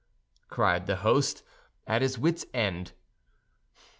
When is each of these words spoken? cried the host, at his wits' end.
cried 0.49 0.87
the 0.87 0.95
host, 0.95 1.43
at 1.85 2.01
his 2.01 2.17
wits' 2.17 2.47
end. 2.55 2.93